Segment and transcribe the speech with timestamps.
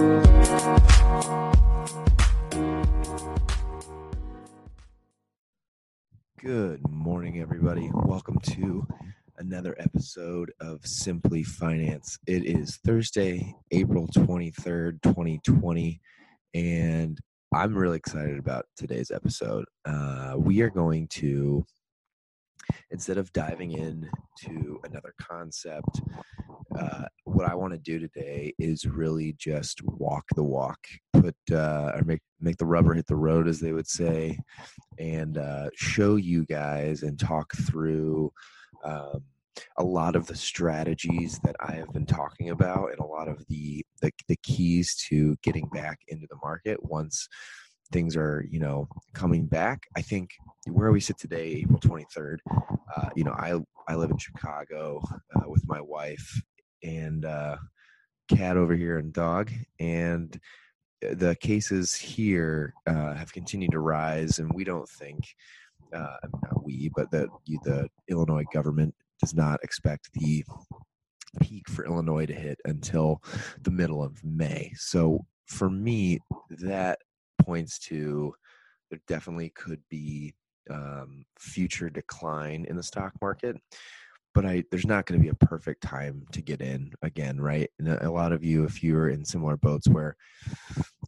[0.00, 0.16] Good
[6.88, 7.90] morning, everybody.
[7.92, 8.86] Welcome to
[9.36, 12.18] another episode of Simply Finance.
[12.26, 16.00] It is Thursday, April 23rd, 2020,
[16.54, 17.18] and
[17.52, 19.66] I'm really excited about today's episode.
[19.84, 21.66] Uh, we are going to,
[22.90, 24.08] instead of diving in
[24.46, 26.00] to another concept,
[26.78, 30.78] uh, what I want to do today is really just walk the walk,
[31.12, 34.38] put uh, or make make the rubber hit the road, as they would say,
[34.98, 38.32] and uh, show you guys and talk through
[38.84, 39.22] um,
[39.76, 43.44] a lot of the strategies that I have been talking about and a lot of
[43.48, 47.28] the, the the keys to getting back into the market once
[47.92, 49.84] things are you know coming back.
[49.96, 50.30] I think
[50.66, 52.42] where we sit today, April twenty third.
[52.96, 55.02] Uh, you know, I I live in Chicago
[55.36, 56.42] uh, with my wife
[56.82, 57.56] and uh,
[58.28, 60.40] cat over here and dog and
[61.00, 65.34] the cases here uh, have continued to rise, and we don't think,
[65.94, 67.28] uh, not we, but the
[67.64, 70.44] the Illinois government does not expect the
[71.40, 73.22] peak for Illinois to hit until
[73.62, 74.72] the middle of May.
[74.76, 76.98] So for me, that
[77.40, 78.34] points to
[78.90, 80.34] there definitely could be
[80.68, 83.56] um, future decline in the stock market
[84.34, 87.68] but I there's not going to be a perfect time to get in again, right?
[87.78, 90.16] And a lot of you, if you were in similar boats where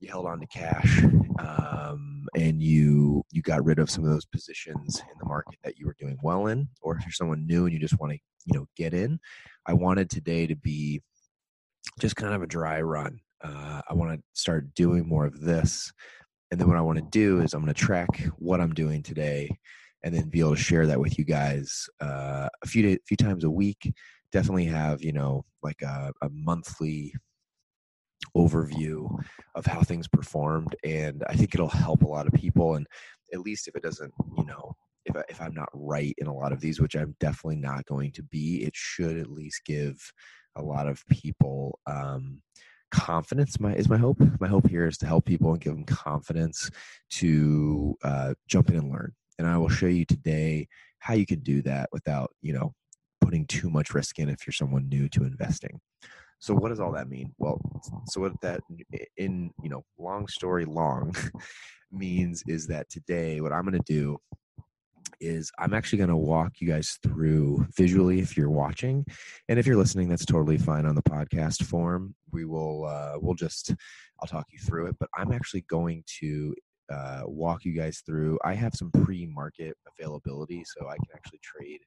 [0.01, 1.05] you held on to cash
[1.39, 5.79] um, and you you got rid of some of those positions in the market that
[5.79, 8.19] you were doing well in, or if you're someone new and you just want to
[8.47, 9.21] you know get in,
[9.67, 11.01] I wanted today to be
[12.01, 13.21] just kind of a dry run.
[13.43, 15.93] Uh, I want to start doing more of this,
[16.51, 19.03] and then what I want to do is I'm going to track what I'm doing
[19.03, 19.49] today
[20.03, 23.45] and then be able to share that with you guys uh, a few few times
[23.45, 23.93] a week.
[24.33, 27.15] Definitely have you know like a, a monthly
[28.37, 29.09] overview
[29.55, 32.75] of how things performed, and I think it'll help a lot of people.
[32.75, 32.87] And
[33.33, 34.73] at least if it doesn't, you know,
[35.05, 37.87] if I, if I'm not right in a lot of these, which I'm definitely not
[37.87, 39.97] going to be, it should at least give
[40.57, 42.43] a lot of people um,
[42.91, 43.59] confidence.
[43.59, 44.19] My is my hope.
[44.41, 46.71] My hope here is to help people and give them confidence
[47.11, 51.41] to uh, jump in and learn and I will show you today how you can
[51.41, 52.75] do that without, you know,
[53.21, 55.81] putting too much risk in if you're someone new to investing.
[56.39, 57.33] So what does all that mean?
[57.39, 57.61] Well,
[58.09, 58.61] so what that
[59.17, 61.15] in, you know, long story long
[61.93, 64.19] means is that today what I'm going to do
[65.21, 69.07] is I'm actually going to walk you guys through visually if you're watching,
[69.49, 72.17] and if you're listening, that's totally fine on the podcast form.
[72.33, 73.73] We will uh, we'll just
[74.21, 76.55] I'll talk you through it, but I'm actually going to
[76.93, 78.39] uh, walk you guys through.
[78.45, 81.81] I have some pre-market availability, so I can actually trade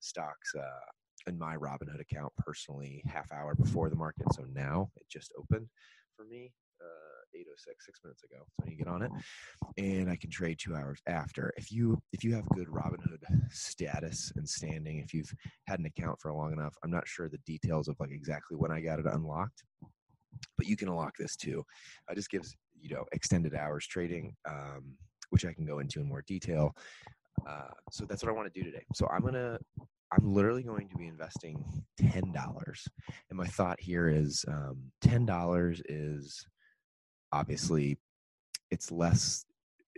[0.00, 4.26] stocks uh, in my Robinhood account personally half hour before the market.
[4.34, 5.68] So now it just opened
[6.16, 6.52] for me.
[6.78, 9.10] Uh, 806 six minutes ago so you get on it
[9.78, 14.30] and i can trade two hours after if you if you have good robinhood status
[14.36, 15.32] and standing if you've
[15.66, 18.70] had an account for long enough i'm not sure the details of like exactly when
[18.70, 19.64] i got it unlocked
[20.56, 21.64] but you can unlock this too.
[22.08, 24.96] Uh, it just gives you know extended hours trading, um,
[25.30, 26.74] which I can go into in more detail.
[27.46, 28.84] Uh, so that's what I want to do today.
[28.94, 29.58] So I'm gonna,
[30.12, 31.64] I'm literally going to be investing
[31.98, 32.86] ten dollars,
[33.30, 36.46] and my thought here is um, ten dollars is
[37.32, 37.98] obviously
[38.70, 39.44] it's less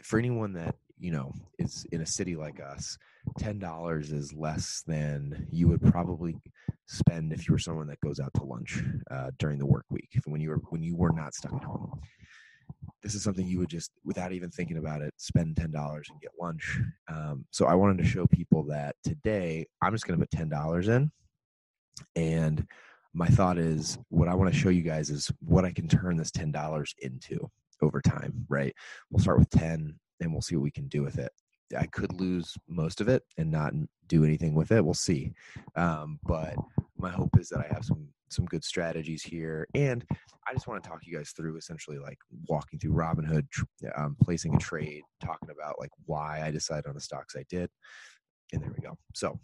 [0.02, 2.98] for anyone that you know is in a city like us
[3.38, 6.36] ten dollars is less than you would probably
[6.86, 10.08] spend if you were someone that goes out to lunch uh, during the work week
[10.24, 12.00] when you were when you were not stuck at home
[13.02, 16.20] this is something you would just without even thinking about it spend ten dollars and
[16.20, 20.24] get lunch um, so i wanted to show people that today i'm just going to
[20.24, 21.10] put ten dollars in
[22.16, 22.66] and
[23.14, 26.16] my thought is what i want to show you guys is what i can turn
[26.16, 27.38] this ten dollars into
[27.82, 28.74] over time right
[29.10, 31.30] we'll start with 10 and we'll see what we can do with it
[31.76, 33.72] I could lose most of it and not
[34.06, 34.84] do anything with it.
[34.84, 35.32] We'll see.
[35.76, 36.54] Um, but
[36.96, 40.04] my hope is that I have some some good strategies here, and
[40.48, 43.46] I just want to talk you guys through essentially like walking through Robinhood,
[43.96, 47.70] um, placing a trade, talking about like why I decided on the stocks I did,
[48.52, 48.96] and there we go.
[49.14, 49.38] So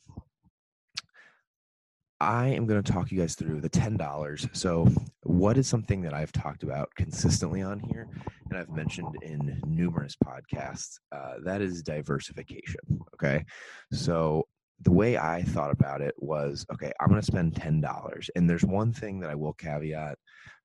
[2.21, 4.57] I am going to talk you guys through the $10.
[4.57, 4.89] So,
[5.25, 8.09] what is something that I've talked about consistently on here
[8.49, 10.99] and I've mentioned in numerous podcasts?
[11.13, 12.81] Uh, that is diversification.
[13.15, 13.45] Okay.
[13.93, 14.47] So,
[14.85, 18.31] the way I thought about it was okay, I'm going to spend $10.
[18.37, 20.19] And there's one thing that I will caveat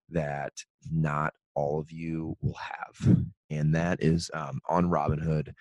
[0.10, 0.54] that
[0.92, 3.18] not all of you will have,
[3.50, 5.54] and that is um, on Robinhood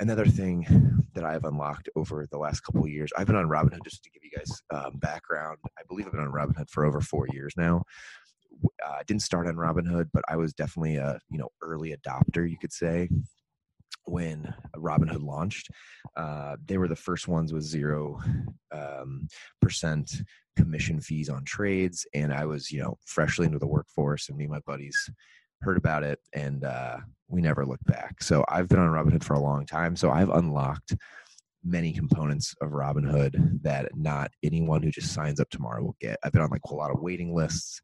[0.00, 0.66] another thing
[1.14, 4.10] that I've unlocked over the last couple of years, I've been on Robinhood just to
[4.10, 5.58] give you guys um, background.
[5.78, 7.82] I believe I've been on Robinhood for over four years now.
[8.84, 12.58] uh, didn't start on Robinhood, but I was definitely a you know early adopter, you
[12.58, 13.08] could say,
[14.08, 15.68] when Robinhood launched.
[16.16, 18.20] Uh, they were the first ones with zero
[18.72, 19.28] um,
[19.60, 20.10] percent
[20.56, 24.44] commission fees on trades, and I was you know freshly into the workforce, and me
[24.44, 24.96] and my buddies
[25.60, 28.22] heard about it, and uh, we never looked back.
[28.22, 30.96] So I've been on Robinhood for a long time, so I've unlocked
[31.64, 36.18] many components of Robinhood that not anyone who just signs up tomorrow will get.
[36.22, 37.80] I've been on like a lot of waiting lists.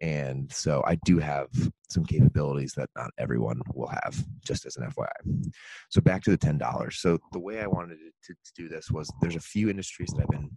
[0.00, 1.48] And so I do have
[1.88, 5.50] some capabilities that not everyone will have, just as an FYI.
[5.90, 6.98] So back to the ten dollars.
[6.98, 10.22] So the way I wanted to, to, do this was there's a few industries that
[10.22, 10.50] I've been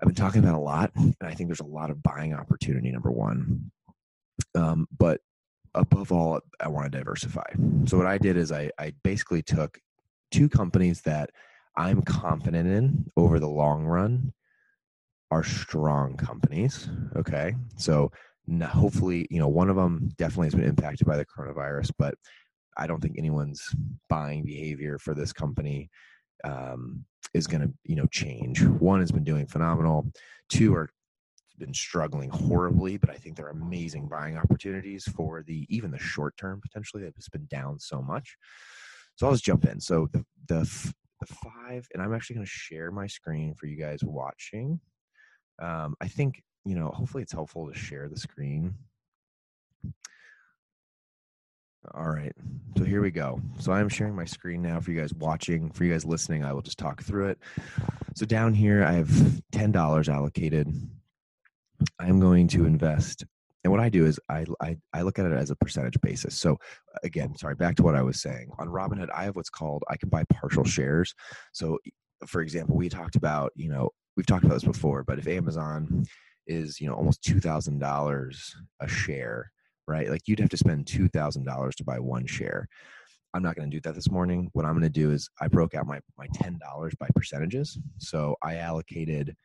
[0.00, 2.90] I've been talking about a lot, and I think there's a lot of buying opportunity.
[2.90, 3.70] Number one,
[4.54, 5.20] um, but
[5.74, 7.50] above all, I want to diversify.
[7.86, 9.78] So what I did is I, I basically took
[10.30, 11.30] two companies that
[11.76, 14.32] I'm confident in over the long run
[15.30, 16.88] are strong companies.
[17.16, 17.54] Okay.
[17.76, 18.10] So
[18.66, 22.14] hopefully, you know, one of them definitely has been impacted by the coronavirus, but
[22.76, 23.74] I don't think anyone's
[24.08, 25.90] buying behavior for this company
[26.44, 27.04] um,
[27.34, 28.62] is going to, you know, change.
[28.62, 30.10] One has been doing phenomenal.
[30.48, 30.88] Two are
[31.58, 36.36] been struggling horribly, but I think they're amazing buying opportunities for the even the short
[36.36, 37.02] term potentially.
[37.02, 38.36] It's been down so much.
[39.16, 39.80] So I'll just jump in.
[39.80, 40.60] So the the
[41.20, 44.80] the five, and I'm actually going to share my screen for you guys watching
[45.58, 48.74] um, I think you know hopefully it's helpful to share the screen.
[51.94, 52.34] All right,
[52.76, 53.40] so here we go.
[53.60, 55.70] So I'm sharing my screen now for you guys watching.
[55.70, 57.38] For you guys listening, I will just talk through it.
[58.14, 60.72] So down here, I have ten dollars allocated.
[61.98, 63.24] I'm going to invest
[63.64, 66.36] and what I do is I, I, I look at it as a percentage basis.
[66.36, 66.58] So
[67.02, 69.96] again, sorry, back to what I was saying on Robinhood, I have what's called I
[69.96, 71.14] can buy partial shares.
[71.52, 71.78] So
[72.26, 76.04] for example, we talked about you know we've talked about this before, but if Amazon
[76.48, 79.52] is, you know, almost $2,000 a share,
[79.86, 80.10] right?
[80.10, 82.68] Like you'd have to spend $2,000 to buy one share.
[83.32, 84.50] I'm not going to do that this morning.
[84.54, 86.58] What I'm going to do is I broke out my, my $10
[86.98, 87.78] by percentages.
[87.98, 89.36] So I allocated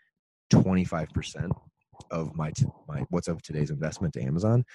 [0.51, 1.51] 25%
[2.09, 4.65] of my, t- my, what's of today's investment to Amazon.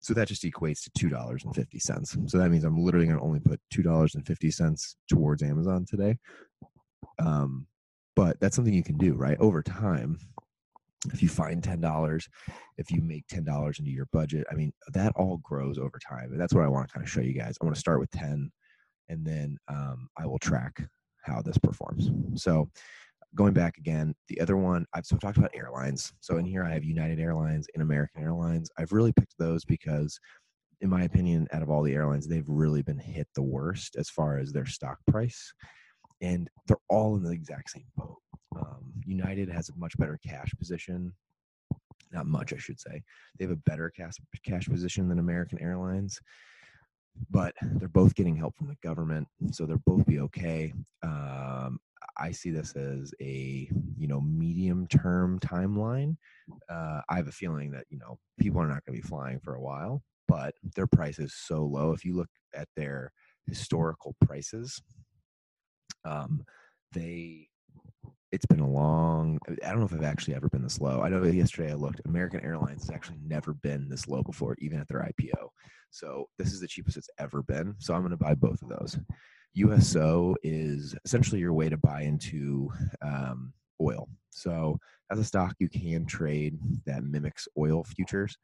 [0.00, 2.30] So that just equates to $2.50.
[2.30, 6.16] So that means I'm literally going to only put $2.50 towards Amazon today.
[7.18, 7.66] Um,
[8.16, 9.38] but that's something you can do right?
[9.40, 10.18] Over time
[11.12, 12.28] if you find $10
[12.78, 16.40] if you make $10 into your budget i mean that all grows over time and
[16.40, 17.56] that's what i want to kind of show you guys.
[17.60, 18.50] I want to start with 10
[19.08, 20.82] and then um, i will track
[21.22, 22.10] how this performs.
[22.40, 22.68] So
[23.34, 26.12] going back again the other one i've so talked about airlines.
[26.20, 28.70] So in here i have united airlines and american airlines.
[28.78, 30.18] I've really picked those because
[30.80, 34.08] in my opinion out of all the airlines they've really been hit the worst as
[34.08, 35.52] far as their stock price
[36.20, 38.18] and they're all in the exact same boat.
[38.56, 41.12] Um, United has a much better cash position.
[42.12, 43.02] Not much, I should say.
[43.38, 44.14] They have a better cash
[44.44, 46.20] cash position than American Airlines,
[47.30, 50.72] but they're both getting help from the government, so they'll both be okay.
[51.02, 51.78] Um,
[52.16, 56.16] I see this as a you know medium term timeline.
[56.68, 59.40] Uh, I have a feeling that you know people are not going to be flying
[59.40, 61.92] for a while, but their price is so low.
[61.92, 63.12] If you look at their
[63.46, 64.80] historical prices,
[66.04, 66.44] um,
[66.92, 67.48] they
[68.32, 71.02] it's been a long i don't know if i've actually ever been this low.
[71.02, 74.80] I know yesterday i looked american airlines has actually never been this low before even
[74.80, 75.48] at their ipo
[75.90, 78.68] so this is the cheapest it's ever been so i'm going to buy both of
[78.68, 78.98] those.
[79.54, 82.68] Uso is essentially your way to buy into
[83.02, 84.08] um, oil.
[84.30, 84.78] So
[85.10, 88.36] as a stock you can trade that mimics oil futures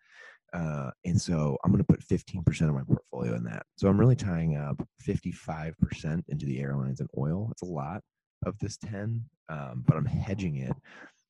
[0.53, 3.65] uh, and so I'm going to put 15% of my portfolio in that.
[3.77, 7.49] So I'm really tying up 55% into the airlines and oil.
[7.53, 8.01] It's a lot
[8.47, 10.77] of this 10, um, but I'm hedging it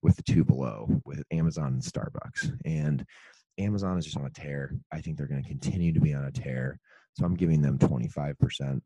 [0.03, 2.57] with the two below with Amazon and Starbucks.
[2.65, 3.05] And
[3.59, 4.75] Amazon is just on a tear.
[4.93, 6.79] I think they're going to continue to be on a tear.
[7.19, 8.81] So I'm giving them 25%.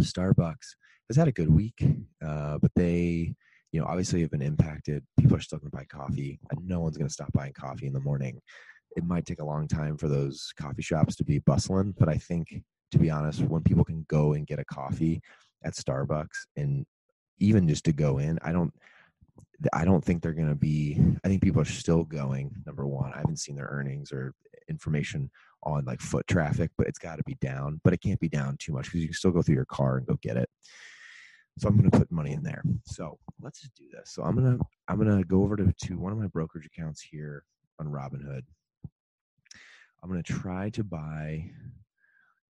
[0.00, 0.74] Starbucks
[1.08, 1.84] has had a good week,
[2.24, 3.34] uh, but they,
[3.76, 5.04] you know, obviously have been impacted.
[5.18, 7.86] People are still going to buy coffee, and no one's going to stop buying coffee
[7.86, 8.40] in the morning
[8.96, 11.94] it might take a long time for those coffee shops to be bustling.
[11.98, 15.20] But I think, to be honest, when people can go and get a coffee
[15.64, 16.86] at Starbucks and
[17.38, 18.72] even just to go in, I don't.
[19.72, 21.00] I don't think they're going to be.
[21.24, 22.50] I think people are still going.
[22.66, 24.34] Number one, I haven't seen their earnings or
[24.68, 25.30] information
[25.62, 27.80] on like foot traffic, but it's got to be down.
[27.82, 29.96] But it can't be down too much because you can still go through your car
[29.96, 30.48] and go get it.
[31.58, 32.62] So I'm going to put money in there.
[32.84, 34.10] So let's just do this.
[34.10, 34.58] So I'm gonna
[34.88, 37.44] I'm gonna go over to to one of my brokerage accounts here
[37.78, 38.42] on Robinhood.
[40.02, 41.50] I'm going to try to buy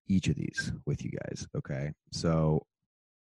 [0.08, 1.46] each of these with you guys.
[1.56, 1.92] Okay.
[2.12, 2.66] So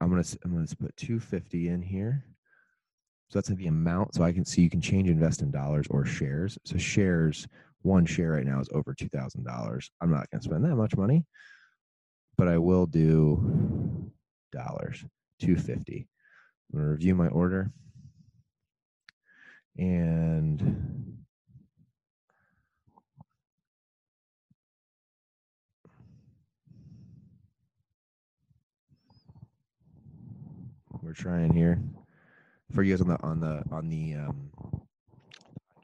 [0.02, 2.25] I'm going to, I'm going to put 250 in here.
[3.30, 4.16] So that's the amount.
[4.16, 6.58] So I can see you can change invest in dollars or shares.
[6.66, 7.48] So shares
[7.82, 9.92] one share right now is over two thousand dollars.
[10.02, 11.25] I'm not going to spend that much money,
[12.38, 14.12] but I will do
[14.52, 15.04] dollars
[15.40, 16.08] two fifty.
[16.72, 17.72] I'm going to review my order
[19.78, 21.18] and
[31.02, 31.82] we're trying here
[32.74, 34.52] for you guys on the on the on the um,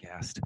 [0.02, 0.40] podcast.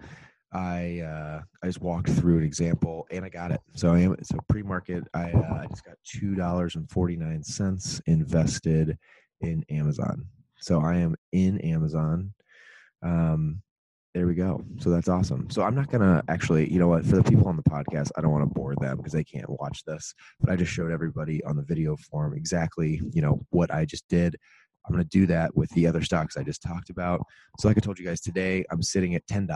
[0.54, 3.62] I uh, I just walked through an example and I got it.
[3.76, 5.04] So I am so pre market.
[5.14, 8.98] I uh, I just got two dollars and forty nine cents invested
[9.42, 10.26] in Amazon.
[10.60, 12.34] So I am in Amazon.
[13.02, 13.62] Um,
[14.14, 14.64] there we go.
[14.78, 15.50] So that's awesome.
[15.50, 18.22] So I'm not gonna actually, you know what, for the people on the podcast, I
[18.22, 20.14] don't want to bore them because they can't watch this.
[20.40, 24.08] But I just showed everybody on the video form exactly, you know, what I just
[24.08, 24.36] did.
[24.86, 27.22] I'm going to do that with the other stocks I just talked about.
[27.60, 29.48] So, like I told you guys today, I'm sitting at $10.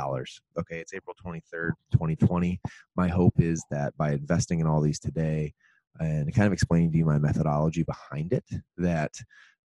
[0.59, 2.59] Okay, it's April 23rd, 2020.
[2.95, 5.53] My hope is that by investing in all these today
[5.99, 8.45] and kind of explaining to you my methodology behind it,
[8.77, 9.13] that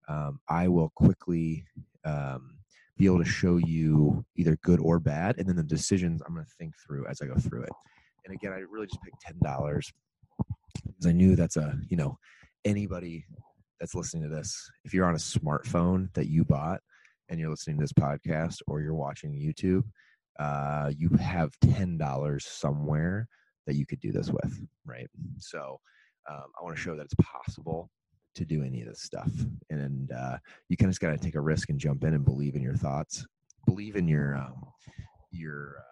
[0.09, 1.64] um, I will quickly
[2.04, 2.59] um,
[2.97, 6.45] be able to show you either good or bad, and then the decisions I'm going
[6.45, 7.73] to think through as I go through it.
[8.25, 9.92] And again, I really just picked $10
[10.87, 12.19] because I knew that's a, you know,
[12.64, 13.25] anybody
[13.83, 16.81] that's listening to this, if you're on a smartphone that you bought
[17.29, 19.83] and you're listening to this podcast or you're watching YouTube,
[20.39, 23.27] uh, you have ten dollars somewhere
[23.67, 25.09] that you could do this with, right?
[25.39, 25.81] So
[26.31, 27.91] um, I want to show that it's possible
[28.37, 29.33] to do any of this stuff,
[29.69, 32.25] and uh, you kind of just got to take a risk and jump in and
[32.25, 33.27] believe in your thoughts,
[33.67, 34.62] believe in your um,
[35.33, 35.91] your uh,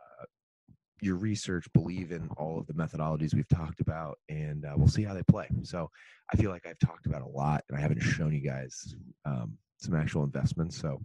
[1.02, 5.02] your research, believe in all of the methodologies we've talked about, and uh, we'll see
[5.02, 5.48] how they play.
[5.62, 5.90] So
[6.32, 9.56] I feel like I've talked about a lot, and I haven't shown you guys um,
[9.78, 10.78] some actual investments.
[10.78, 11.00] So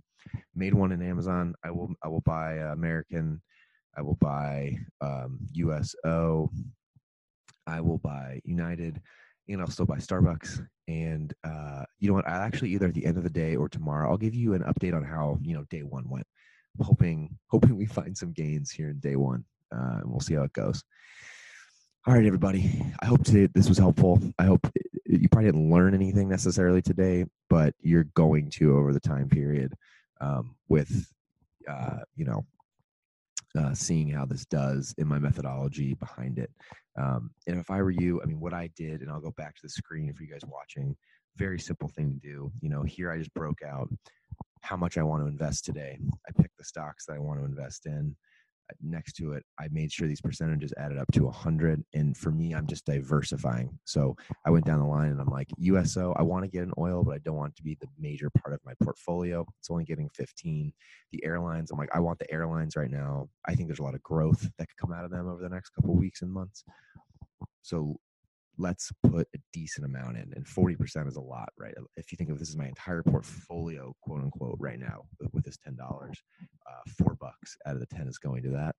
[0.55, 1.55] made one in Amazon.
[1.63, 3.41] I will I will buy American.
[3.97, 6.51] I will buy um, USO.
[7.67, 9.01] I will buy United,
[9.47, 10.65] and I'll still buy Starbucks.
[10.87, 12.27] And uh, you know what?
[12.27, 14.63] I'll actually either at the end of the day or tomorrow, I'll give you an
[14.63, 16.27] update on how you know day one went.
[16.81, 19.45] Hoping hoping we find some gains here in day one
[19.75, 20.83] uh, and we'll see how it goes.
[22.07, 22.85] All right, everybody.
[23.01, 24.21] I hope today this was helpful.
[24.37, 24.67] I hope
[25.07, 29.73] you probably didn't learn anything necessarily today, but you're going to over the time period
[30.21, 31.11] um, with,
[31.67, 32.45] uh, you know,
[33.57, 36.51] uh, seeing how this does in my methodology behind it.
[36.97, 39.55] Um, and if I were you, I mean, what I did, and I'll go back
[39.55, 40.95] to the screen for you guys watching.
[41.37, 42.51] Very simple thing to do.
[42.61, 43.89] You know, here I just broke out
[44.61, 45.97] how much I want to invest today.
[46.27, 48.15] I picked the stocks that I want to invest in
[48.81, 52.53] next to it i made sure these percentages added up to 100 and for me
[52.53, 53.77] i'm just diversifying.
[53.85, 56.73] So i went down the line and i'm like uso i want to get an
[56.77, 59.45] oil but i don't want it to be the major part of my portfolio.
[59.59, 60.73] It's only getting 15
[61.11, 63.29] the airlines i'm like i want the airlines right now.
[63.47, 65.49] I think there's a lot of growth that could come out of them over the
[65.49, 66.63] next couple weeks and months.
[67.61, 67.99] So
[68.57, 71.73] let's put a decent amount in and 40% is a lot right?
[71.95, 75.57] If you think of this is my entire portfolio quote unquote right now with this
[75.67, 76.13] $10 uh,
[76.97, 78.75] four bucks out of the 10 is going to that.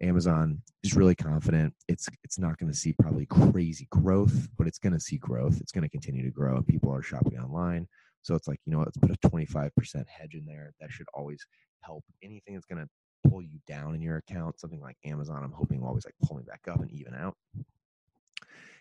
[0.00, 1.72] Amazon is really confident.
[1.88, 5.60] It's it's not going to see probably crazy growth but it's going to see growth.
[5.60, 7.86] It's going to continue to grow people are shopping online.
[8.22, 9.70] So it's like you know let's put a 25%
[10.08, 10.72] hedge in there.
[10.80, 11.44] That should always
[11.82, 12.04] help.
[12.22, 12.88] Anything that's going to
[13.28, 16.36] pull you down in your account something like amazon i'm hoping will always like pull
[16.36, 17.36] me back up and even out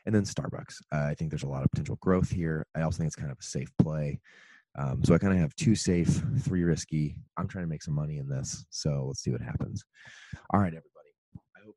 [0.05, 0.81] and then Starbucks.
[0.91, 2.65] Uh, I think there's a lot of potential growth here.
[2.75, 4.19] I also think it's kind of a safe play.
[4.77, 7.17] Um, so I kind of have two safe, three risky.
[7.37, 8.65] I'm trying to make some money in this.
[8.69, 9.83] So let's see what happens.
[10.53, 10.87] All right, everybody.
[11.55, 11.75] I hope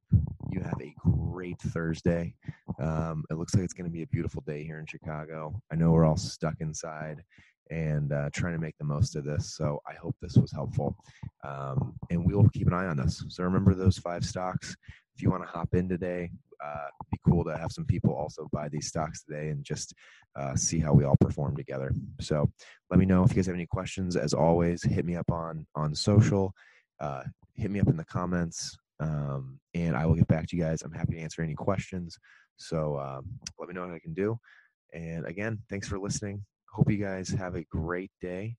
[0.50, 2.35] you have a great Thursday.
[2.81, 5.61] Um, it looks like it's going to be a beautiful day here in Chicago.
[5.73, 7.23] I know we're all stuck inside
[7.71, 9.54] and uh, trying to make the most of this.
[9.57, 10.97] So I hope this was helpful.
[11.45, 13.25] Um, and we will keep an eye on this.
[13.28, 14.76] So remember those five stocks.
[15.14, 16.30] If you want to hop in today,
[16.64, 19.94] uh, be cool to have some people also buy these stocks today and just
[20.37, 21.92] uh, see how we all perform together.
[22.21, 22.50] So
[22.90, 24.16] let me know if you guys have any questions.
[24.16, 26.54] As always, hit me up on on social,
[27.00, 27.23] uh,
[27.54, 30.83] hit me up in the comments, um, and I will get back to you guys.
[30.83, 32.18] I'm happy to answer any questions.
[32.56, 33.26] So um,
[33.59, 34.38] let me know what I can do.
[34.92, 36.44] And again, thanks for listening.
[36.73, 38.56] Hope you guys have a great day.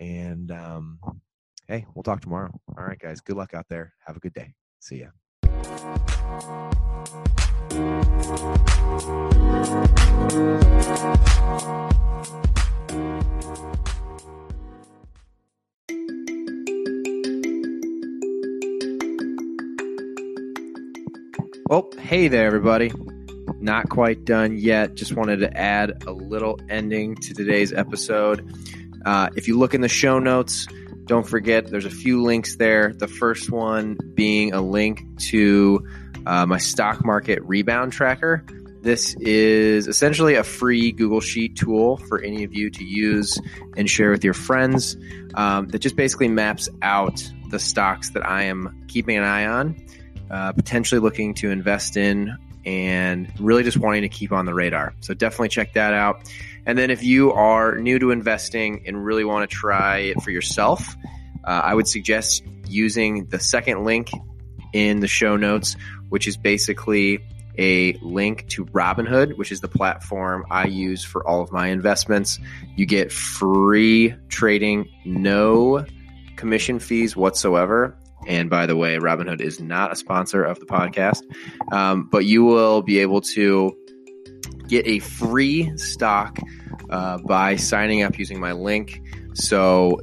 [0.00, 0.98] And um,
[1.68, 2.52] hey, we'll talk tomorrow.
[2.76, 3.20] All right, guys.
[3.20, 3.94] Good luck out there.
[4.06, 4.54] Have a good day.
[4.80, 5.08] See ya.
[21.68, 22.90] Well, hey there, everybody.
[23.60, 24.94] Not quite done yet.
[24.94, 28.42] Just wanted to add a little ending to today's episode.
[29.04, 30.66] Uh, if you look in the show notes,
[31.08, 32.92] don't forget there's a few links there.
[32.92, 35.84] The first one being a link to
[36.26, 38.44] uh, my stock market rebound tracker.
[38.82, 43.40] This is essentially a free Google Sheet tool for any of you to use
[43.76, 44.96] and share with your friends
[45.34, 49.76] um, that just basically maps out the stocks that I am keeping an eye on,
[50.30, 54.94] uh, potentially looking to invest in, and really just wanting to keep on the radar.
[55.00, 56.30] So definitely check that out.
[56.66, 60.30] And then if you are new to investing and really want to try it for
[60.30, 60.96] yourself,
[61.44, 64.10] uh, I would suggest using the second link
[64.72, 65.76] in the show notes,
[66.10, 67.24] which is basically
[67.58, 72.38] a link to Robinhood, which is the platform I use for all of my investments.
[72.76, 75.84] You get free trading, no
[76.36, 77.96] commission fees whatsoever.
[78.28, 81.22] And by the way, Robinhood is not a sponsor of the podcast,
[81.72, 83.76] um, but you will be able to
[84.68, 86.38] get a free stock
[86.90, 89.02] uh, by signing up using my link.
[89.34, 89.98] So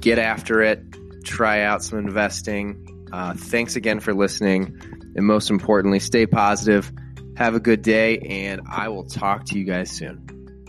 [0.00, 0.82] get after it,
[1.24, 2.80] try out some investing.
[3.12, 4.76] Uh, thanks again for listening.
[5.16, 6.92] And most importantly, stay positive.
[7.36, 10.24] Have a good day, and I will talk to you guys soon.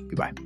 [0.10, 0.45] Goodbye.